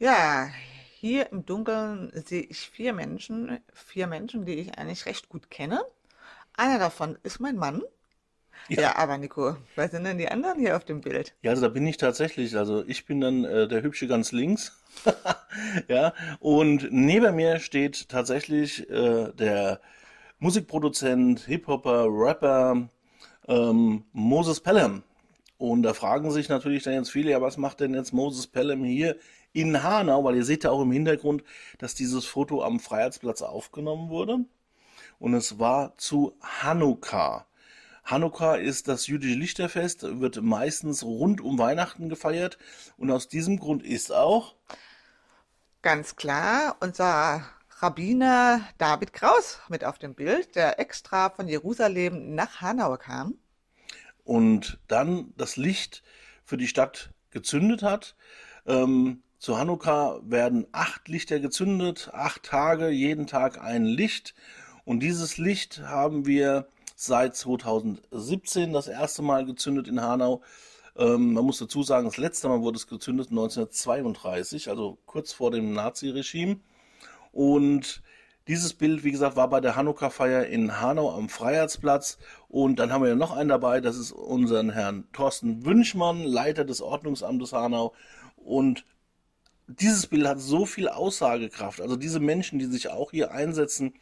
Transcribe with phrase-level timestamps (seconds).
[0.00, 0.48] Ja,
[0.98, 5.84] hier im Dunkeln sehe ich vier Menschen, vier Menschen, die ich eigentlich recht gut kenne.
[6.56, 7.82] Einer davon ist mein Mann.
[8.68, 8.82] Ja.
[8.82, 11.34] Ja, aber Nico, wer sind denn die anderen hier auf dem Bild?
[11.42, 12.56] Ja, also da bin ich tatsächlich.
[12.56, 14.76] Also ich bin dann äh, der Hübsche ganz links.
[15.88, 19.80] Ja, und neben mir steht tatsächlich äh, der
[20.38, 22.88] Musikproduzent, Hip-Hopper, Rapper
[23.48, 25.02] ähm, Moses Pelham.
[25.60, 28.82] Und da fragen sich natürlich dann jetzt viele, ja, was macht denn jetzt Moses Pelham
[28.82, 29.18] hier
[29.52, 30.24] in Hanau?
[30.24, 31.44] Weil ihr seht ja auch im Hintergrund,
[31.76, 34.38] dass dieses Foto am Freiheitsplatz aufgenommen wurde.
[35.18, 37.44] Und es war zu Hanukkah.
[38.04, 42.56] Hanukkah ist das jüdische Lichterfest, wird meistens rund um Weihnachten gefeiert.
[42.96, 44.54] Und aus diesem Grund ist auch,
[45.82, 47.44] Ganz klar, unser
[47.80, 53.34] Rabbiner David Kraus mit auf dem Bild, der extra von Jerusalem nach Hanau kam.
[54.24, 56.02] Und dann das Licht
[56.44, 58.16] für die Stadt gezündet hat.
[58.66, 64.34] Ähm, zu Hanukkah werden acht Lichter gezündet, acht Tage, jeden Tag ein Licht.
[64.84, 70.42] Und dieses Licht haben wir seit 2017 das erste Mal gezündet in Hanau.
[70.96, 75.50] Ähm, man muss dazu sagen, das letzte Mal wurde es gezündet 1932, also kurz vor
[75.50, 76.60] dem Naziregime.
[77.32, 78.02] Und
[78.48, 82.18] dieses Bild, wie gesagt, war bei der Hanukkah-Feier in Hanau am Freiheitsplatz.
[82.48, 86.64] Und dann haben wir ja noch einen dabei, das ist unseren Herrn Thorsten Wünschmann, Leiter
[86.64, 87.94] des Ordnungsamtes Hanau.
[88.36, 88.84] Und
[89.68, 91.80] dieses Bild hat so viel Aussagekraft.
[91.80, 93.94] Also diese Menschen, die sich auch hier einsetzen,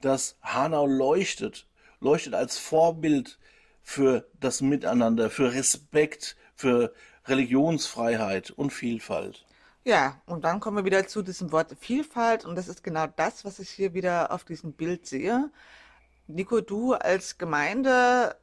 [0.00, 1.66] dass Hanau leuchtet,
[2.00, 3.38] leuchtet als Vorbild
[3.82, 6.92] für das Miteinander, für Respekt, für
[7.26, 9.45] Religionsfreiheit und Vielfalt.
[9.86, 13.44] Ja, und dann kommen wir wieder zu diesem Wort Vielfalt und das ist genau das,
[13.44, 15.48] was ich hier wieder auf diesem Bild sehe.
[16.26, 18.34] Nico, du als Gemeinde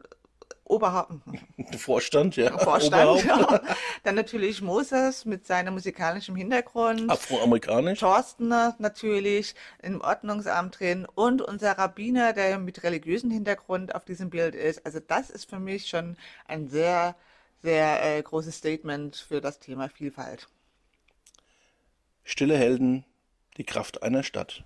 [0.63, 1.15] Oberhaupt,
[1.77, 3.61] Vorstand, ja, Vorstand, ja.
[4.03, 7.09] Dann natürlich Moses mit seinem musikalischen Hintergrund.
[7.11, 7.99] afroamerikanisch.
[7.99, 14.55] Thorsten natürlich im Ordnungsamt drin und unser Rabbiner, der mit religiösem Hintergrund auf diesem Bild
[14.55, 14.85] ist.
[14.85, 16.15] Also das ist für mich schon
[16.47, 17.15] ein sehr,
[17.61, 20.47] sehr äh, großes Statement für das Thema Vielfalt.
[22.33, 23.05] Stille Helden,
[23.57, 24.63] die Kraft einer Stadt.